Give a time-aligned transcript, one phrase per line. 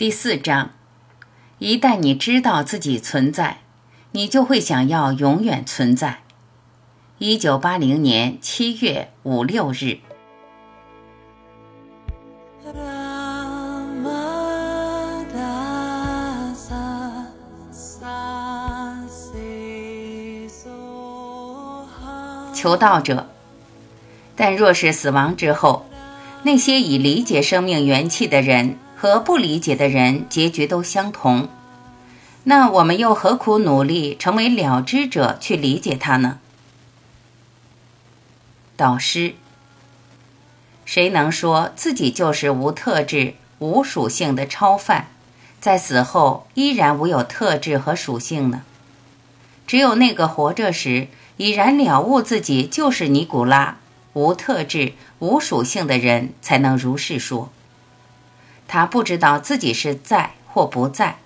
[0.00, 0.70] 第四章，
[1.58, 3.58] 一旦你知道自己存在，
[4.12, 6.20] 你就会想要永远存在。
[7.18, 9.98] 一九八零年七月五六日。
[22.54, 23.28] 求道者，
[24.34, 25.84] 但若是死亡之后，
[26.44, 28.78] 那些已理解生命元气的人。
[29.00, 31.48] 和不理解的人结局都相同，
[32.44, 36.38] 那我们又何苦努力成为了知者去理解他呢？
[38.76, 39.36] 导师，
[40.84, 45.06] 谁能说自己就是无特质、无属性的超凡，
[45.62, 48.60] 在死后依然无有特质和属性呢？
[49.66, 51.08] 只有那个活着时
[51.38, 53.78] 已然了悟自己就是尼古拉、
[54.12, 57.50] 无特质、无属性的人，才能如是说。
[58.72, 61.16] 他不知道自己是在或不在，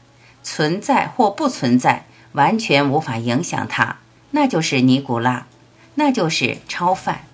[0.43, 3.99] 存在或不存在，完全无法影响他。
[4.30, 5.46] 那就是尼古拉，
[5.96, 7.27] 那就是超凡。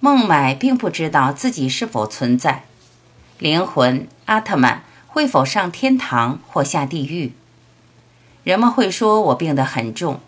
[0.00, 2.64] 孟买并不知道自己是否存在，
[3.36, 7.34] 灵魂阿特曼会否上天堂或下地狱。
[8.44, 10.20] 人们会说我病得很重，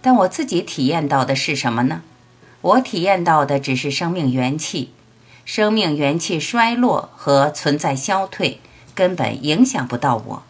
[0.00, 2.02] 但我自己体验到的是什么呢？
[2.60, 4.92] 我体验到的只是生命元气。
[5.44, 8.60] 生命元气衰落和存在消退，
[8.94, 10.42] 根本影响不到我。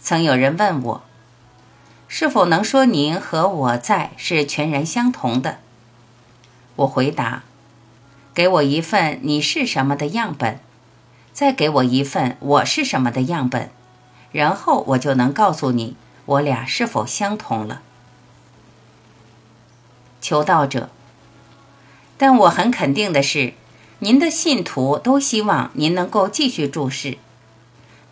[0.00, 1.02] 曾有人问我，
[2.06, 5.58] 是否能说您和我在是全然相同的？
[6.76, 7.42] 我回答：
[8.32, 10.60] 给我一份你是什么的样本，
[11.32, 13.70] 再给我一份我是什么的样本，
[14.30, 17.82] 然后我就能告诉你我俩是否相同了。
[20.20, 20.88] 求道者。
[22.22, 23.52] 但我很肯定的是，
[23.98, 27.18] 您的信徒都希望您能够继续注视。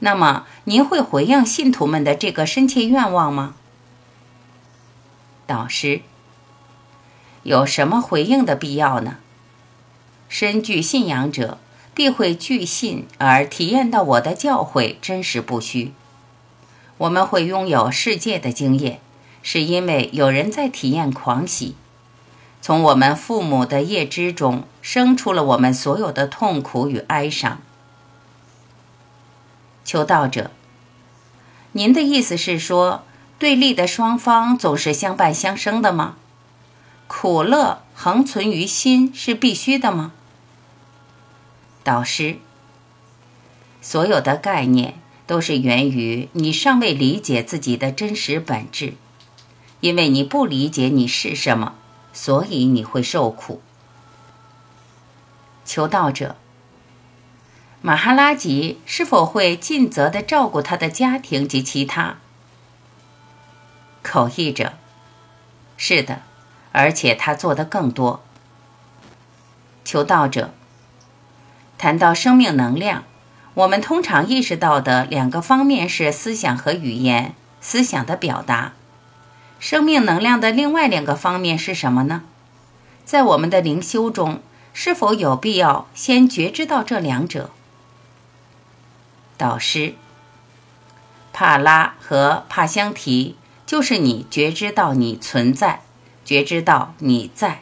[0.01, 3.55] 那么，您会回应信徒们的这个深切愿望吗？
[5.47, 6.01] 导师，
[7.45, 9.19] 有什么回应的必要呢？
[10.29, 11.59] 深具信仰者
[11.95, 15.93] 必会具信而体验到我的教诲真实不虚。
[16.99, 18.99] 我们会拥有世界的经验，
[19.41, 21.77] 是因为有人在体验狂喜。
[22.61, 27.61] 从我们父母的业之中生出了我们所有的痛苦与哀伤。
[29.85, 30.51] 求道者，
[31.73, 33.05] 您的意思是说，
[33.39, 36.17] 对立的双方总是相伴相生的吗？
[37.09, 40.13] 苦乐恒存于心是必须的吗？
[41.83, 42.37] 导师，
[43.81, 48.95] 所有的概念都是源于你尚未理解自己的真实本质，
[49.81, 51.75] 因为你不理解你是什么。
[52.13, 53.61] 所以你会受苦。
[55.65, 56.37] 求道者，
[57.81, 62.17] 马哈拉吉是否会尽责的照顾他的家庭及其他？
[64.03, 64.75] 口译者，
[65.77, 66.23] 是的，
[66.73, 68.23] 而且他做的更多。
[69.85, 70.53] 求道者，
[71.79, 73.05] 谈到生命能量，
[73.55, 78.73] 我们通常意识到的两个方面是思想和语言，思想的表达。
[79.61, 82.23] 生命能量的另外两个方面是什么呢？
[83.05, 84.41] 在我们的灵修中，
[84.73, 87.51] 是否有必要先觉知到这两者？
[89.37, 89.95] 导师，
[91.35, 95.83] 帕拉和帕香提就是你觉知到你存在，
[96.25, 97.61] 觉知到你在。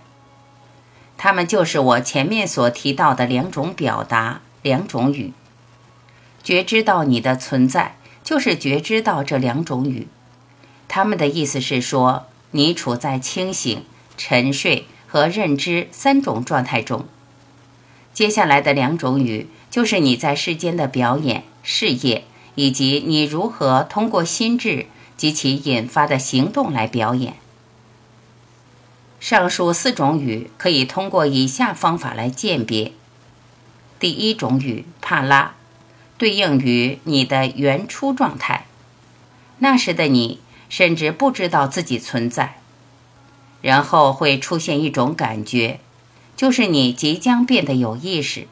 [1.16, 5.32] 他们就是我前面所提到的两种表达，两种语。
[6.44, 10.06] 觉知到你的存在，就是觉知到这两种语。
[10.88, 13.84] 他们的意思是说，你处在清醒、
[14.16, 17.06] 沉睡和认知三种状态中。
[18.15, 27.34] 接下来的两种语，就是你在世间的表演、事业，以及你如何通过心智及其引发的行动来表演。
[29.21, 32.93] 上述四种语可以通过以下方法来鉴别：
[34.00, 35.54] 第一种语帕拉，
[36.16, 38.66] 对应于你的原初状态，
[39.59, 40.41] 那时的你。
[40.68, 42.59] 甚至不知道自己存在，
[43.62, 45.80] 然后会出现一种感觉，
[46.36, 48.47] 就是你即将变得有意识，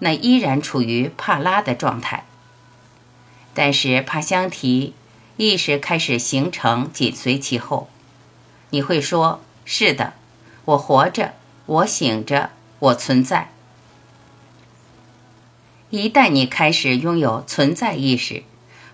[0.00, 2.24] 那依然处于帕拉的状态。
[3.54, 4.94] 但是帕香提
[5.36, 7.88] 意识开始形成，紧随其后。
[8.70, 10.14] 你会说：“是的，
[10.64, 11.34] 我活着，
[11.66, 13.50] 我醒着，我存在。”
[15.90, 18.44] 一旦你开始拥有存在意识。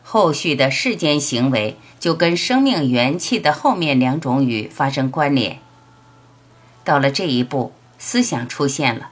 [0.02, 5.58] 后续的世间行为就跟生命元气的后面两种语发生关联。
[6.84, 9.10] 到了这一步，思想出现了，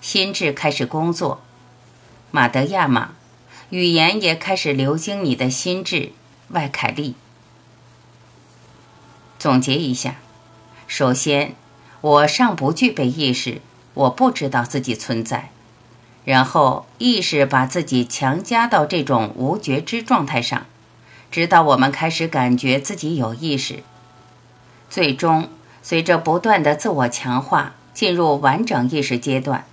[0.00, 1.40] 心智开始工作。
[2.30, 3.12] 马德亚玛，
[3.70, 6.12] 语言也开始流经你的心智。
[6.48, 7.14] 外凯利。
[9.38, 10.16] 总结一下：
[10.86, 11.54] 首先，
[12.00, 13.60] 我尚不具备意识，
[13.92, 15.50] 我不知道自己存在。
[16.24, 20.66] 然后，意识把自己强加到这种无觉知状态上，
[21.30, 23.82] 直到我们开始感觉自己有意识。
[24.88, 25.50] 最终，
[25.82, 29.64] 随着不断的自我强化，进入完整意识阶段。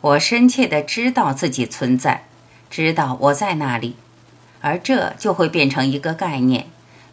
[0.00, 2.24] 我深切地知道自己存在，
[2.70, 3.96] 知道我在那里，
[4.60, 6.66] 而这就会变成一个概念，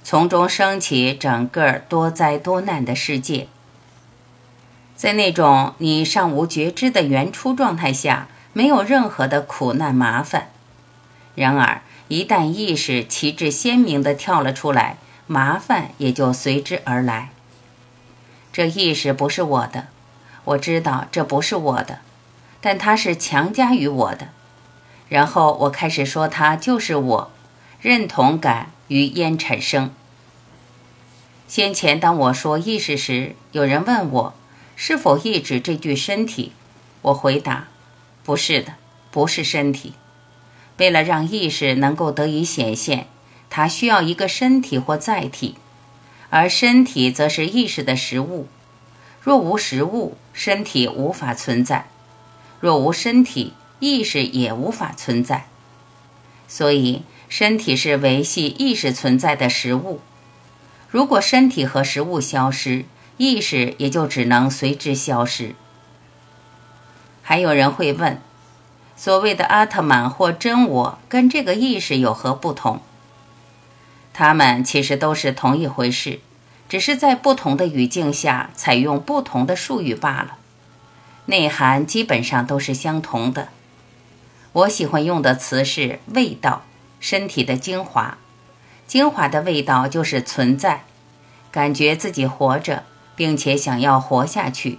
[0.03, 3.47] 从中升起整个多灾多难的世界。
[4.95, 10.49] 在那种你尚无觉知的原初状态下，没有任何的苦难麻烦。
[11.33, 11.81] 然而，
[12.13, 17.31] 一旦意识旗帜鲜明地跳了出来，麻烦也就随之而来。
[18.51, 19.87] 这意识不是我的，
[20.43, 22.01] 我知道这不是我的。
[22.61, 24.29] 但它是强加于我的，
[25.09, 27.31] 然后我开始说它就是我，
[27.81, 29.89] 认同感于焉产生。
[31.47, 34.33] 先前当我说意识时，有人问我
[34.75, 36.53] 是否意指这具身体，
[37.01, 37.69] 我回答
[38.23, 38.75] 不是的，
[39.09, 39.93] 不是身体。
[40.83, 43.07] 为了让意识能够得以显现，
[43.49, 45.55] 它需要一个身体或载体，
[46.29, 48.47] 而身体则是意识的实物。
[49.21, 51.87] 若无实物，身体无法存在。
[52.59, 55.45] 若无身体，意识也无法存在。
[56.49, 60.01] 所以，身体是维系意识存在的食物。
[60.89, 62.83] 如果身体和食物消失，
[63.15, 65.55] 意识也就只能随之消失。
[67.21, 68.21] 还有人会问：
[68.95, 72.81] 所谓的阿特曼或真我跟这个意识有何不同？
[74.13, 76.19] 它们其实都是同一回事，
[76.69, 80.37] 只是在不同的语境下采用不同的术语罢了。
[81.25, 83.49] 内涵基本上都是相同的。
[84.51, 86.61] 我喜欢用的词是“味道”，
[86.99, 88.17] 身体的精华，
[88.85, 90.83] 精华的味道就是存在，
[91.49, 92.83] 感觉自己活着，
[93.15, 94.77] 并且想要活下去。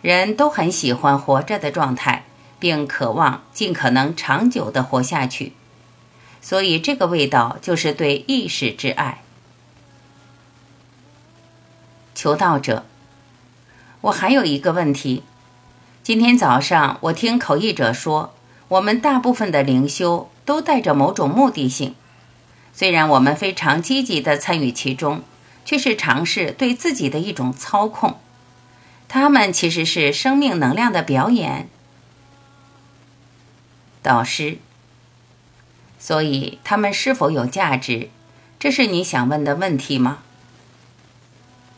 [0.00, 2.24] 人都很喜欢活着的状态，
[2.58, 5.52] 并渴望尽可能长久地活下去。
[6.40, 9.22] 所以，这个味道就是对意识之爱。
[12.14, 12.84] 求道者。
[14.02, 15.22] 我还有一个问题。
[16.02, 18.34] 今天早上我听口译者说，
[18.68, 21.94] 我们大部分的灵修都带着某种目的性，
[22.74, 25.22] 虽然我们非常积极地参与其中，
[25.64, 28.18] 却是尝试对自己的一种操控。
[29.08, 31.70] 他们其实是生命能量的表演。
[34.04, 34.58] 导师。
[35.98, 38.10] 所以他们是否有价值？
[38.58, 40.18] 这是你想问的问题吗？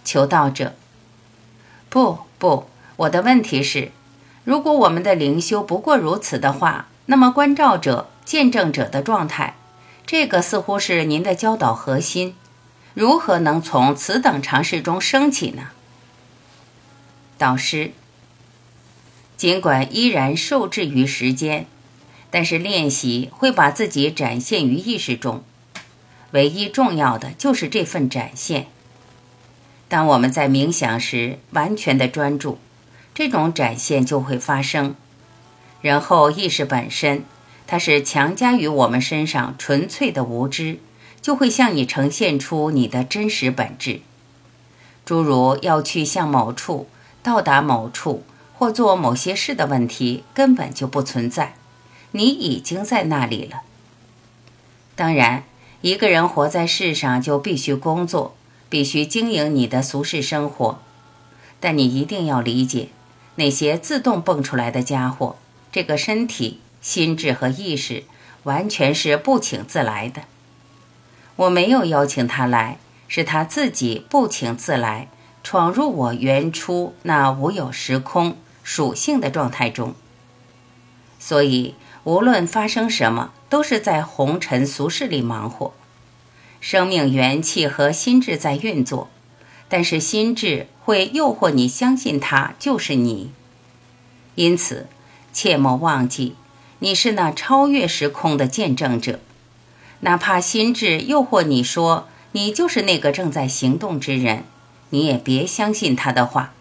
[0.04, 0.74] 求道者。
[1.88, 3.92] 不不，我的问题是，
[4.42, 9.54] 如果我们的灵修不过如此的话，那么观照者、见证者的状态，
[10.04, 12.34] 这个似乎是您的教导核心，
[12.94, 15.68] 如何能从此等尝试中升起呢？
[17.38, 17.92] 导师，
[19.36, 21.66] 尽管依然受制于时间，
[22.36, 25.42] 但是练习会把自己展现于意识中，
[26.32, 28.66] 唯一重要的就是这份展现。
[29.88, 32.58] 当我们在冥想时完全的专注，
[33.14, 34.94] 这种展现就会发生。
[35.80, 37.24] 然后意识本身，
[37.66, 40.80] 它是强加于我们身上纯粹的无知，
[41.22, 44.02] 就会向你呈现出你的真实本质。
[45.06, 46.86] 诸如要去向某处、
[47.22, 51.54] 到达某处或做某些事的问题根本就不存在，
[52.12, 53.62] 你已经在那里了。
[54.94, 55.44] 当然，
[55.80, 58.34] 一个人活在世上就必须工作。
[58.68, 60.80] 必须经营你的俗世生活，
[61.60, 62.88] 但你一定要理解，
[63.36, 65.36] 那些自动蹦出来的家伙，
[65.70, 68.02] 这个身体、心智和意识，
[68.42, 70.22] 完全是不请自来的。
[71.36, 75.08] 我没有邀请他来，是他自己不请自来，
[75.44, 79.94] 闯入我原初那无有时空属性的状态中。
[81.20, 85.72] 所以，无论发生什么，都是在红尘俗世里忙活。
[86.60, 89.10] 生命元气和心智在运作，
[89.68, 93.32] 但是心智会诱惑你相信它就是你。
[94.36, 94.86] 因此，
[95.32, 96.36] 切莫忘记，
[96.78, 99.18] 你是那超越时空的见证者。
[100.00, 104.44] 哪怕心智诱惑你说你就是那个正在行动之人，
[104.90, 106.52] 你也别相信他的话。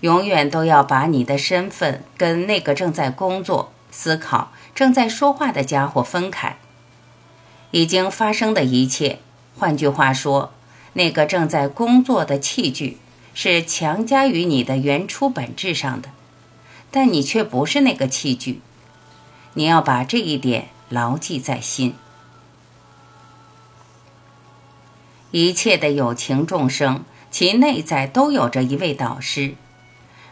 [0.00, 6.56] 永远都要把你的身份跟那个正在工作、思考、正在说话的家伙分开。
[7.70, 9.20] 已经发生的一切，
[9.56, 10.52] 换句话说，
[10.94, 12.98] 那个正在工作的器具
[13.34, 16.10] 是强加于你的原初本质上的，
[16.90, 18.60] 但你却不是那个器具。
[19.54, 21.94] 你要把这一点牢记在心。
[25.30, 29.54] 一切的有情众生，其内在都有着一位导师。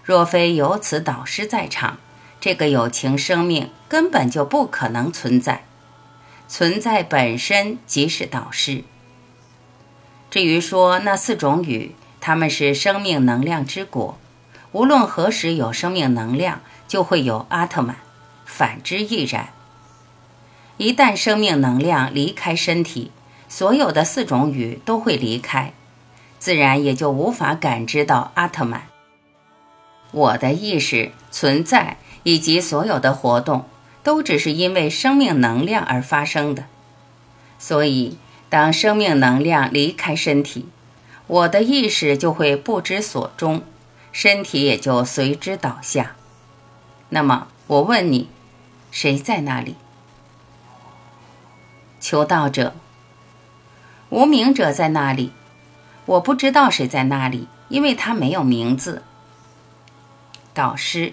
[0.02, 1.98] 若非有此导师在场，
[2.42, 5.62] 这个有情生命根本就不可能存在。
[6.48, 8.82] 存在本身即是导师。
[10.28, 14.18] 至于说那四种语，它们是生命能量之果。
[14.72, 17.94] 无论何时有生命能量，就会有阿特曼；
[18.44, 19.50] 反之亦然。
[20.78, 23.12] 一旦生命能量离开身体，
[23.48, 25.72] 所有的四种语都会离开，
[26.40, 28.88] 自然也就无法感知到阿特曼。
[30.10, 33.64] 我的意识存在以及所有的活动，
[34.02, 36.64] 都只是因为生命能量而发生的。
[37.58, 40.66] 所以，当生命能量离开身体，
[41.26, 43.62] 我的意识就会不知所终，
[44.10, 46.16] 身体也就随之倒下。
[47.10, 48.28] 那么，我问你，
[48.90, 49.76] 谁在那里？
[52.00, 52.74] 求道者，
[54.10, 55.32] 无名者在那里？
[56.04, 59.04] 我不知道谁在那里，因为他没有名字。
[60.52, 61.12] 导师，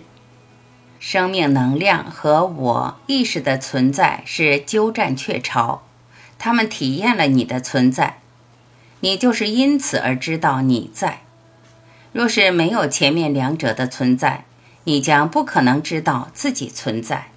[1.00, 5.82] 生命能量和我意识的存在是鸠占鹊巢，
[6.38, 8.20] 他们体验了你的存在，
[9.00, 11.22] 你就是因此而知道你在。
[12.12, 14.46] 若是没有前面两者的存在，
[14.84, 17.30] 你将不可能知道自己存在。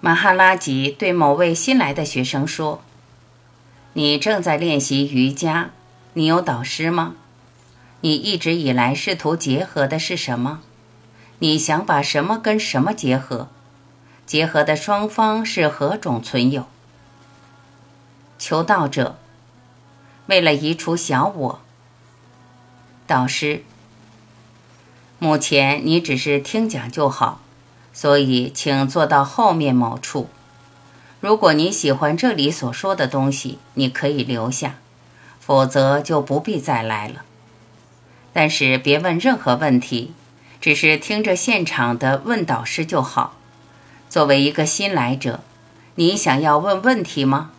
[0.00, 2.82] 马哈拉吉对某位新来的学生说
[3.94, 5.70] ：“你正在练习瑜伽，
[6.14, 7.14] 你有导师吗？”
[8.02, 10.60] 你一直以来试图结合的是什么？
[11.38, 13.48] 你想把什么跟什么结合？
[14.26, 16.66] 结合的双方是何种存有？
[18.38, 19.18] 求道者，
[20.26, 21.60] 为了移除小我。
[23.06, 23.62] 导师，
[25.18, 27.40] 目前你只是听讲就好，
[27.92, 30.28] 所以请坐到后面某处。
[31.20, 34.76] 如果你喜欢这里所说的东西，你可以留下，
[35.38, 37.24] 否则就不必再来了。
[38.32, 40.12] 但是别问任何问题，
[40.66, 43.36] 只是听着现场的问导师就好。
[44.08, 45.38] 作为一个新来者，
[45.94, 47.52] 你想要问问题吗？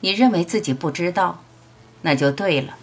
[0.00, 1.42] 你认为自己不知道，
[2.00, 2.76] 那就对了。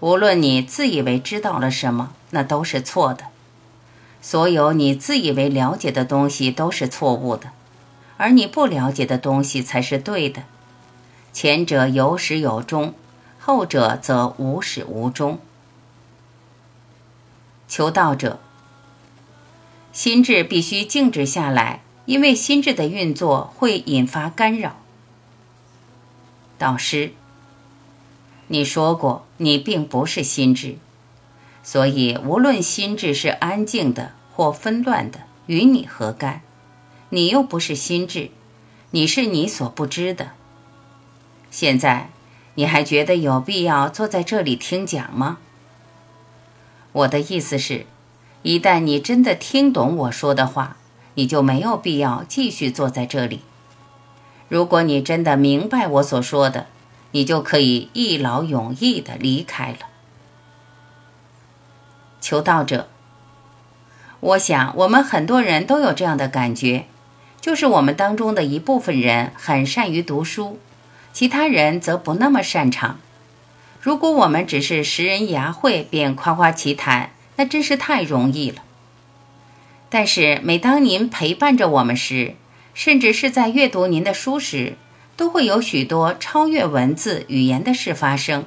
[0.00, 3.28] 无论你自以为知道了什么，那都是错的。
[4.20, 7.48] 所有你自以为了解的东西都是错误的，
[8.18, 10.42] 而你不了解的东西才是对的。
[11.32, 12.92] 前者有始有终，
[13.40, 15.40] 后者则无始无终。
[17.66, 18.38] 求道者，
[19.92, 24.76] 心智必须静止下来，因为心智的运作会引发干扰。
[26.56, 27.12] 导师，
[28.46, 30.76] 你说过你并不是心智，
[31.62, 36.40] 所以无论心智是安静的或纷乱的，与你何干？
[37.10, 38.30] 你又不是心智，
[38.92, 40.30] 你是你所不知的。
[41.50, 42.08] 现在，
[42.54, 45.38] 你还觉得有必要坐在这里听讲吗？
[46.92, 47.84] 我的意思是，
[48.42, 50.76] 一旦你真的听懂我说的话，
[51.14, 53.40] 你就没有必要继续坐在这里。
[54.48, 56.66] 如果你真的明白我所说的，
[57.12, 59.78] 你就可以一劳永逸地离开了。
[62.20, 62.88] 求道者，
[64.20, 66.86] 我想我们很多人都有这样的感觉，
[67.40, 70.58] 就是我们当中的一部分人很善于读书，
[71.12, 72.98] 其他人则不那么擅长。
[73.80, 77.10] 如果我们只是识人牙慧便夸夸其谈，
[77.42, 78.62] 那真是太容易了。
[79.90, 82.36] 但是每当您陪伴着我们时，
[82.72, 84.76] 甚至是在阅读您的书时，
[85.16, 88.44] 都会有许多超越文字语言的事发生。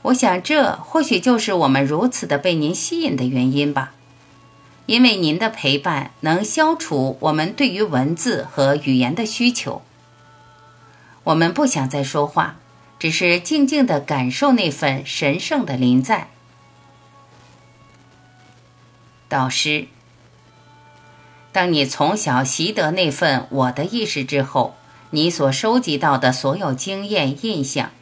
[0.00, 3.92] 我想，这或许就是我们如此的被您吸引的原因吧。
[4.86, 9.82] 因为您的陪伴能消除我们对于文字和语言的需求。
[11.24, 12.56] 我们不想再说话。
[12.98, 16.28] 只是静静的感受那份神圣的临在。
[19.30, 19.86] 导师，
[21.52, 24.74] 当你从小习得那份我的意识之后，
[25.10, 27.92] 你所收集到的所有经验印象，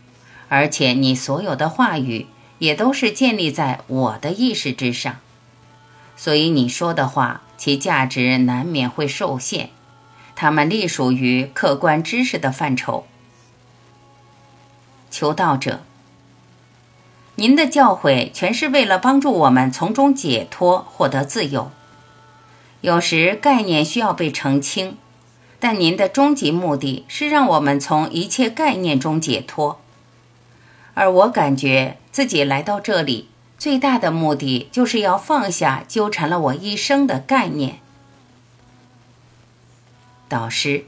[0.48, 5.16] 而且你所有的话语也都是建立在我的意识之上，
[6.16, 9.68] 所以你说的话，其价值难免会受限，
[10.34, 13.06] 它们隶属于客观知识的范畴。
[15.10, 15.82] 求道者，
[17.38, 21.70] 您的教诲全是为了帮助我们从中解脱，获得自由。
[22.80, 24.96] 有时概念需要被澄清，
[25.60, 29.80] 但您的终极目的是让我们从一切概念中解脱。
[30.94, 37.78] 而我感觉自己来到这里最大的目的，就是要放下纠缠了我一生的概念。
[40.28, 40.86] 导师，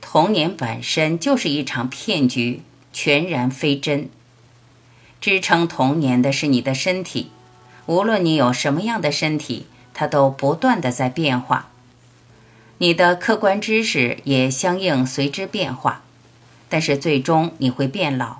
[0.00, 4.08] 童年本身就是一场骗局，全然非真。
[5.26, 7.32] 支撑童年的是你的身体，
[7.86, 11.68] 无论你有什么样的身体，它都不断的在变化。
[12.78, 16.02] 你的客观知识也相应随之变化，
[16.68, 18.36] 但是最终你会变老。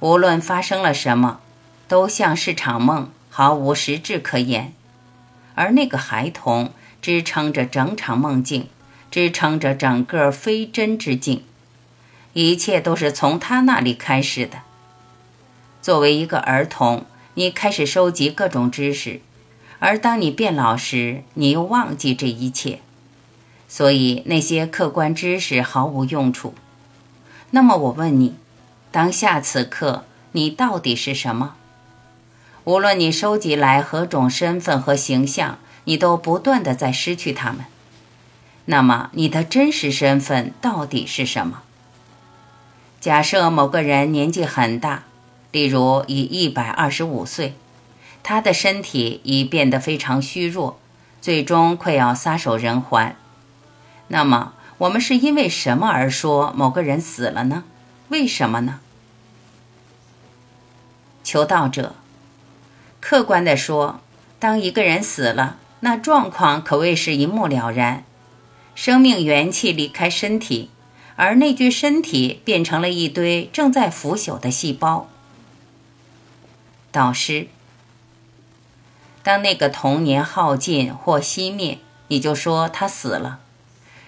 [0.00, 1.38] 无论发生了什么，
[1.86, 4.72] 都像是场梦，毫无实质可言。
[5.54, 8.66] 而那个孩童支撑着整场梦境。
[9.12, 11.44] 支撑着整个非真之境，
[12.32, 14.62] 一切都是从他那里开始的。
[15.84, 19.20] 作为一个儿童，你开始收集各种知识，
[19.80, 22.80] 而当你变老时，你又忘记这一切，
[23.68, 26.54] 所以那些客观知识毫无用处。
[27.50, 28.34] 那么我问你，
[28.90, 31.54] 当下此刻，你到底是什么？
[32.64, 37.66] 无论你收集来何种身份和形象，你都不断的在失去它们。
[38.64, 41.60] 那么，你的真实身份到底是什么？
[43.02, 45.04] 假设某个人年纪很大，
[45.54, 47.54] 例如已一百二十五岁，
[48.24, 50.80] 他的身体已变得非常虚弱，
[51.20, 53.14] 最终快要撒手人寰。
[54.08, 57.62] 那么，我们是因为什么而说某个人死了呢？
[58.08, 58.80] 为什么呢？
[61.22, 61.94] 求道者，
[62.98, 64.00] 客观地说，
[64.40, 68.02] 当一个人死了，那状况可谓是一目了然。
[68.74, 70.70] 生命元气离开身体，
[71.14, 75.08] 而那具身体变成了一堆正在腐朽的细胞。
[76.94, 77.48] 导师，
[79.24, 83.40] 当那个童年耗尽或熄灭，你就说他死了。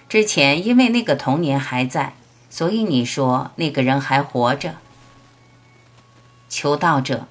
[0.07, 2.13] 之前因为那个童年还在，
[2.49, 4.75] 所以你说那个人还活着。
[6.47, 7.27] 求道者，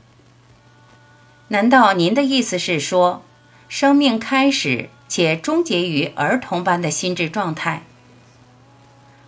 [1.48, 3.22] 难道您的意思是说，
[3.66, 4.90] 生命开始？
[5.08, 7.84] 且终结于儿童般的心智状态。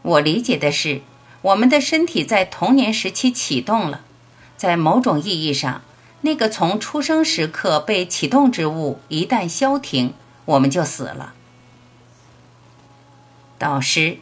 [0.03, 1.01] 我理解的是，
[1.41, 4.03] 我们的身体在童年时期启动了，
[4.59, 5.81] 在某种意义上，
[6.23, 11.35] 那个从出生时刻被启动之物一旦消停，我们就死了。
[13.57, 14.19] 导师，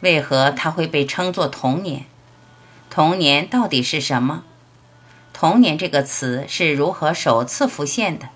[0.00, 2.04] 为何它会被称作童年？
[2.90, 4.44] 童年到底是什么？
[5.32, 8.28] 童年这个词是如何首次浮现的？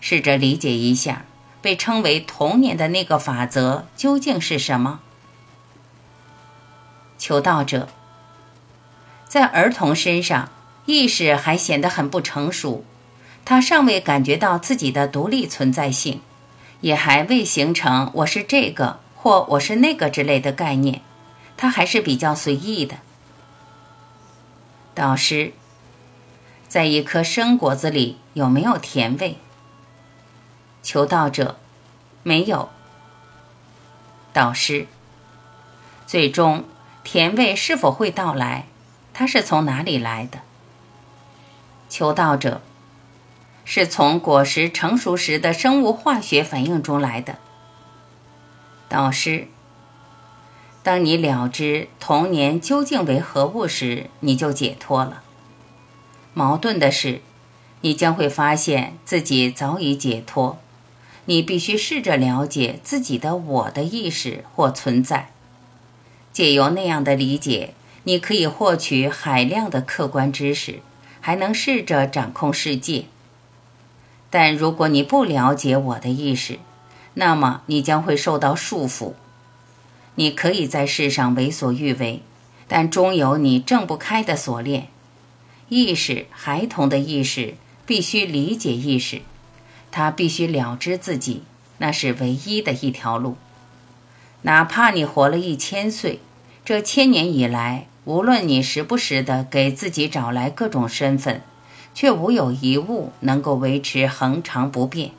[0.00, 1.24] 试着理解一下，
[1.60, 5.00] 被称为童年的那个法则究竟是什么？
[7.18, 7.88] 求道者，
[9.26, 10.50] 在儿童身上，
[10.86, 12.84] 意识还显得很不成熟，
[13.44, 16.20] 他尚未感觉到自己的独立存在性，
[16.80, 21.02] 也还未形成“我是这个”或“我是那个”之类的概念，
[21.56, 22.96] 他还是比较随意的。
[24.94, 25.52] 导师，
[26.68, 29.38] 在一颗生果子里有没有甜味？
[30.82, 31.58] 求道者，
[32.22, 32.70] 没有。
[34.32, 34.86] 导师，
[36.06, 36.64] 最终
[37.02, 38.66] 甜味是否会到来？
[39.12, 40.40] 它是从哪里来的？
[41.88, 42.60] 求道者，
[43.64, 47.38] 是从果实成熟时的生物化学反应中来的。
[48.88, 49.48] 导师，
[50.82, 55.22] 当你了知童年究竟为何物时，你就解脱了。
[56.34, 57.20] 矛盾的是，
[57.80, 60.58] 你将会发现自己早已解脱。
[61.28, 65.30] 你必须试着了解自己的我的意识或存在，
[66.32, 70.78] 借由那样的理解，你可以获取海量的客观知识，
[71.26, 73.06] 还能试着掌控世界。
[74.30, 76.60] 但如果你不了解我的意识，
[77.14, 79.14] 那么你将会受到束缚。
[80.14, 82.22] 你可以在世上为所欲为，
[82.68, 84.86] 但终有你挣不开的锁链。
[85.68, 89.22] 意识，孩童的意识，必须理解意识。
[89.90, 91.42] 他必须了知自己，
[91.78, 93.36] 那是唯一的一条路。
[94.42, 96.20] 哪怕你活了一千岁，
[96.64, 101.42] 这千年以来，无论你时不时地给自己找来各种身份，
[101.94, 105.10] 却无有一物能够维持恒常不变。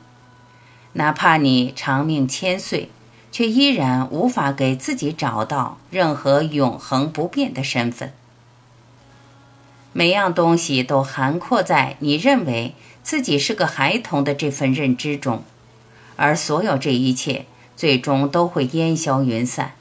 [0.94, 2.90] 哪怕你长命千岁，
[3.30, 8.12] 却依然无法给自己找到任何永恒不变的身份。
[9.92, 12.74] 每样东西都涵括在你认为。
[13.00, 15.42] 自己是个孩童的这份认知中，
[16.16, 19.72] 而所有这一切最终都会烟消云散，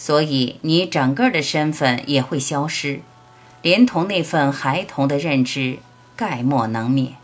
[0.00, 3.00] 所以你整个的身份也会消失，
[3.62, 5.80] 连同那份孩童的认知，
[6.14, 7.14] 概莫能灭。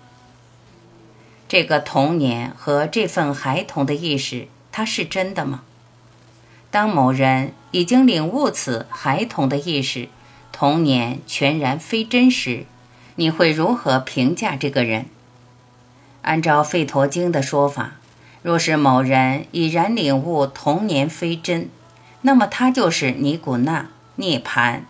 [1.46, 5.62] 这个童年和这份孩童的意识，它是真的吗？
[6.72, 10.08] 当某人已经领悟此孩童的意识，
[10.50, 12.66] 童年全然非真时。
[13.14, 15.06] 你会如何评价这个人？
[16.22, 17.92] 按照《吠陀经》的说法，
[18.42, 21.68] 若是某人已然领悟童年非真，
[22.26, 24.80] 那么他就是尼古那涅槃。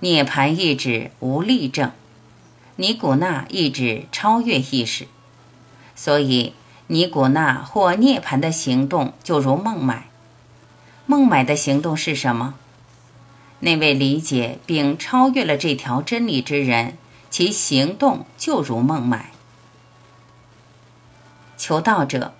[0.00, 1.92] 涅槃意指无力证，
[2.76, 5.06] 尼古那意指超越意识。
[5.94, 6.54] 所以，
[6.88, 10.08] 尼古那或涅槃的行动就如孟买。
[11.06, 12.54] 孟买的行动是什么？
[13.60, 16.96] 那位理解并超越了这条真理之人，
[17.28, 19.30] 其行动就如孟买。
[21.56, 22.34] 求道者。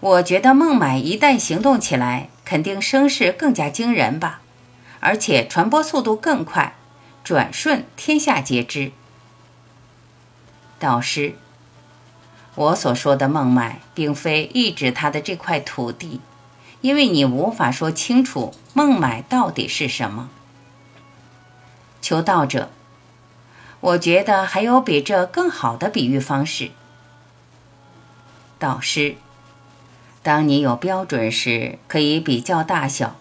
[0.00, 4.40] 我觉得孟买一旦行动起来，肯定声势更加惊人吧，
[4.98, 6.74] 而且传播速度更快，
[7.22, 8.90] 转瞬天下皆知。
[10.76, 11.36] 导师，
[12.56, 16.20] 我所说的孟买，并非意指他的这块土地，
[16.80, 20.28] 因为你无法说清楚孟买到底是什么。
[22.02, 22.70] 求道者，
[23.78, 26.72] 我觉得还有比这更好的比喻方式。
[28.58, 29.14] 导师。
[30.22, 33.16] 当你有标准时，可以比较大小；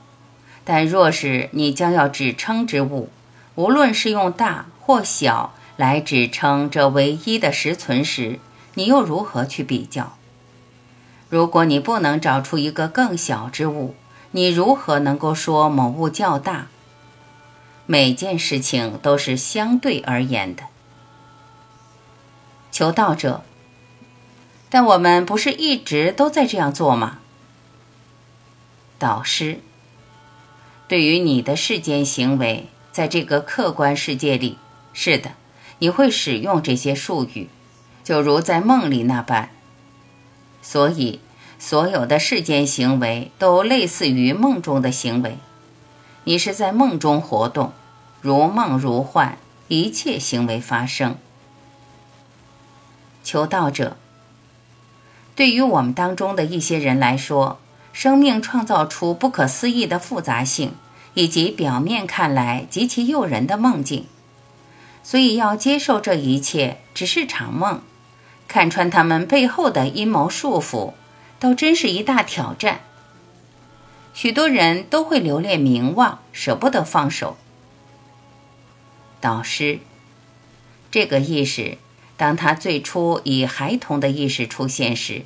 [0.66, 3.10] 但若是你将要指称之物，
[3.56, 8.40] 无论是用大或小来指称这唯一的实存时，
[8.74, 10.18] 你又如何去比较？
[11.30, 13.96] 如果你不能找出一个更小之物，
[14.32, 16.68] 你如何能够说某物较大？
[17.86, 20.64] 每件事情都是相对而言的。
[22.72, 23.44] 求道者。
[24.70, 27.20] 但我们不是一直都在这样做吗？
[29.00, 29.62] 导师，
[30.88, 34.58] 对于你的世间行为，在这个客观世界里，
[34.94, 35.32] 是的，
[35.80, 37.50] 你会使用这些术语，
[38.04, 39.50] 就如在梦里那般。
[40.62, 41.20] 所以，
[41.58, 45.38] 所有的世间行为都类似于梦中的行为。
[46.26, 47.74] 你是在梦中活动，
[48.22, 51.16] 如梦如幻，一切行为发生。
[53.24, 53.98] 求道者。
[55.40, 57.62] 对于我们当中的一些人来说，
[57.94, 60.74] 生命创造出不可思议的复杂性，
[61.14, 64.06] 以及表面看来极其诱人的梦境，
[65.02, 67.82] 所以要接受这一切只是场梦，
[68.50, 70.92] 看穿他们背后的阴谋束缚，
[71.40, 72.82] 倒真是一大挑战。
[74.14, 77.38] 许多人都会留恋名望，舍不得放手。
[79.22, 79.80] 导师，
[80.92, 81.78] 这个意识。
[82.20, 85.24] 当他最初以孩童的意识出现时，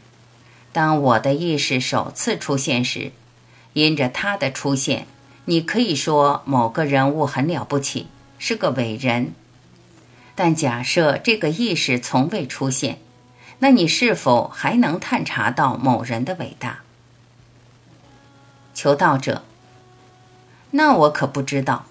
[0.71, 3.11] 当我的意识首次出现时，
[3.73, 5.07] 因着他的出现，
[5.45, 8.05] 你可以说某个人物很了不起，
[8.37, 9.33] 是个伟人。
[10.35, 12.99] 但假设这个意识从未出现，
[13.57, 16.81] 那你是否还能探查到某人的伟大？
[18.75, 19.43] 求道者，
[20.69, 21.87] 那我可不知道，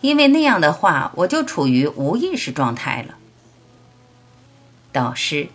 [0.00, 3.16] 因为那样的话，我就处于无意识状态了。
[4.94, 5.48] 导师，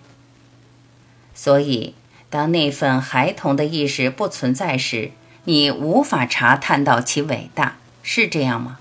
[1.34, 1.96] 所以
[2.30, 5.12] 当那份孩童的意识不存在时，
[5.46, 8.80] 你无法查探到其伟大，是这样吗？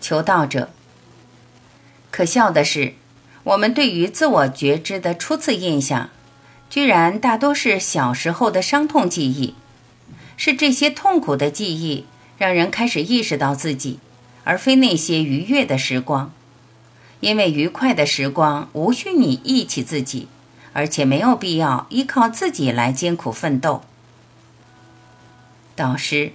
[0.00, 0.70] 求道者，
[2.10, 2.94] 可笑的是，
[3.42, 6.08] 我们对于自我觉知的初次印象，
[6.70, 9.54] 居然大多是小时候的伤痛记忆，
[10.38, 12.06] 是这些痛苦的记忆
[12.38, 13.98] 让人开始意识到自己，
[14.44, 16.32] 而非那些愉悦的时光。
[17.24, 20.28] 因为愉快的时光无需你忆起自己，
[20.74, 23.80] 而且没有必要依靠自己来艰苦奋斗。
[25.74, 26.32] 导师，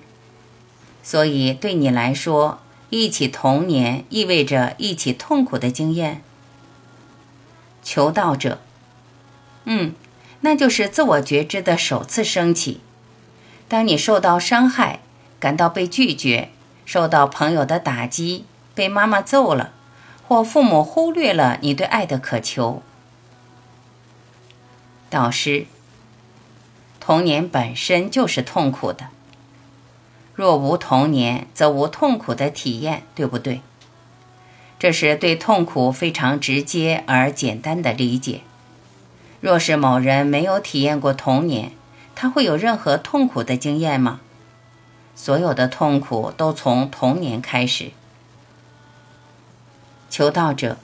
[1.03, 2.57] 所以对你来说，
[2.89, 6.23] 忆起童年意味着忆起痛苦的经验。
[7.83, 8.59] 求道者，
[9.65, 9.93] 嗯，
[10.41, 12.81] 那就是自我觉知的首次升起。
[13.67, 15.01] 当你受到伤害，
[15.39, 16.49] 感到被拒绝，
[16.83, 19.73] 受到朋友的打击，被妈妈揍了。
[20.29, 22.83] 或父母忽略了你对爱的渴求。
[25.09, 25.65] 导师，
[26.99, 29.07] 童年本身就是痛苦的。
[30.35, 33.61] 若无童年，则无痛苦的体验，对不对？
[34.77, 38.41] 这是对痛苦非常直接而简单的理解。
[39.41, 41.71] 若是某人没有体验过童年，
[42.13, 44.19] 他会有任何痛苦的经验吗？
[45.15, 47.89] 所有的痛苦都从童年开始。
[50.09, 50.77] 求道者，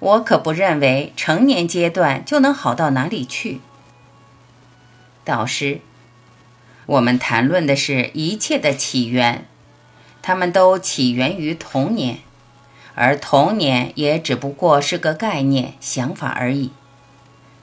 [0.00, 3.60] 我可不认为成年阶段就能好到哪里去。
[5.24, 5.80] 导师，
[6.86, 9.46] 我们谈论的是一切的起源，
[10.22, 12.18] 他们都起源于童年，
[12.94, 16.70] 而童年也只不过是个概念、想法而已。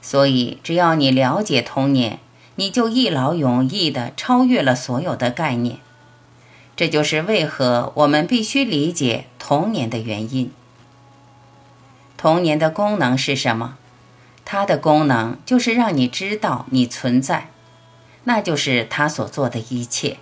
[0.00, 2.20] 所以，只要你了解童年，
[2.54, 5.78] 你就一劳永逸地超越了所有的概念。
[6.76, 10.52] 这就是为何我们必须理解童年的原因。
[12.18, 13.78] 童年的功能是什么？
[14.44, 17.48] 它的功能就是让你知道你存在，
[18.24, 20.18] 那就是它所做的一切。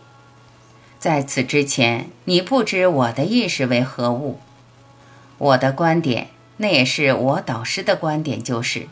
[0.99, 4.39] 在此之前，你不知我的意识为何物。
[5.37, 8.89] 我的观点，那也是我导师的观点，就是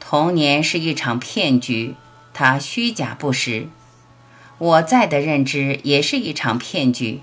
[0.00, 1.94] 童年是一场骗局，
[2.32, 3.68] 它虚假不实。
[4.64, 7.20] 我在的认知也是一场骗局。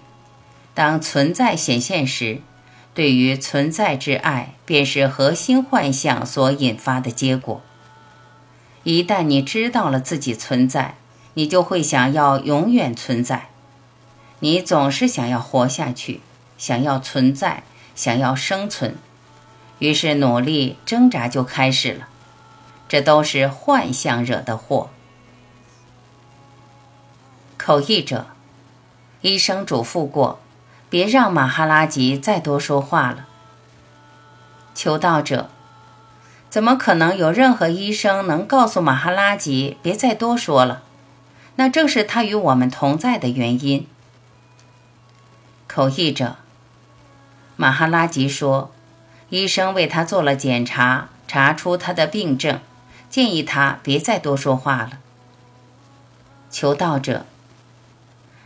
[0.76, 2.40] 当存在显现时，
[2.94, 7.60] 对于存在之爱，便是核心幻象所引发的结果。
[8.84, 10.94] 一旦你知道了自己存在，
[11.34, 13.50] 你就会想要永远存在。
[14.42, 16.22] 你总是想要活下去，
[16.60, 17.64] 想要存在，
[17.96, 18.96] 想要生存，
[19.80, 22.08] 于是努力挣扎就开始了。
[22.88, 24.92] 这都是幻象惹的祸。
[27.64, 28.26] 口译者，
[29.22, 30.40] 医生嘱咐过，
[30.90, 33.28] 别让马哈拉吉再多说话了。
[34.74, 35.48] 求道者，
[36.50, 40.82] 怎么可能有任何医生能告诉马哈拉吉别再多说了？
[41.58, 43.86] 那正是他与我们同在的原因。
[45.68, 46.38] 口译者
[47.56, 48.72] 马哈拉吉说
[49.30, 52.60] ：“医生为他做了检查，查出他的病症，
[53.08, 54.94] 建议他别再多说话了。”
[56.50, 57.28] 求道者：“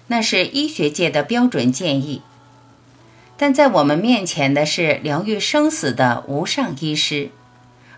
[0.07, 2.21] 那是医学界的标准建议，
[3.35, 7.31] 但在我们面前的是疗愈生死的无上医师，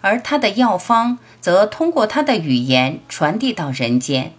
[0.01, 4.33] 而他的药方则通过他的语言传递到人间。”